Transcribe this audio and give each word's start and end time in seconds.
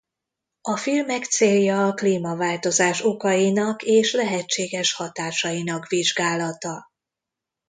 A 0.61 0.77
filmek 0.77 1.23
célja 1.23 1.85
a 1.87 1.93
klímaváltozás 1.93 3.01
okainak 3.01 3.83
és 3.83 4.13
lehetséges 4.13 4.93
hatásainak 4.93 5.87
vizsgálata. 5.87 6.89